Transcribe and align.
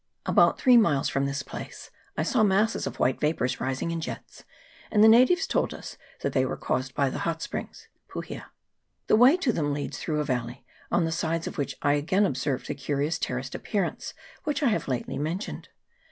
About 0.25 0.59
three 0.59 0.77
miles 0.77 1.09
from 1.09 1.27
this 1.27 1.43
place 1.43 1.91
I 2.17 2.23
saw 2.23 2.41
masses 2.41 2.87
of 2.87 2.97
white 2.97 3.19
vapours 3.19 3.61
rising 3.61 3.91
in 3.91 4.01
jets, 4.01 4.43
and 4.89 5.03
the 5.03 5.07
natives 5.07 5.45
told 5.45 5.75
us 5.75 5.95
that 6.21 6.33
they 6.33 6.43
were 6.43 6.57
caused 6.57 6.95
by 6.95 7.11
the 7.11 7.19
hot 7.19 7.43
springs 7.43 7.87
(puhia). 8.09 8.45
The 9.05 9.15
way 9.15 9.37
to 9.37 9.53
them 9.53 9.73
leads 9.75 9.99
through 9.99 10.19
a 10.19 10.23
valley, 10.25 10.65
on 10.91 11.05
the 11.05 11.11
sides 11.11 11.45
of 11.45 11.59
which 11.59 11.75
I 11.83 11.93
again 11.93 12.25
observed 12.25 12.65
the 12.67 12.73
curious 12.73 13.19
terraced 13.19 13.53
appearance 13.53 14.15
which 14.43 14.63
I 14.63 14.69
have 14.69 14.87
lately 14.87 15.19
mentioned. 15.19 15.69